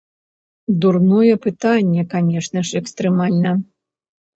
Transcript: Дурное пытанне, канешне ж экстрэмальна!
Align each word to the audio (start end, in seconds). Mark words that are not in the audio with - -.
Дурное 0.85 1.35
пытанне, 1.45 2.09
канешне 2.17 2.59
ж 2.67 2.85
экстрэмальна! 2.85 3.51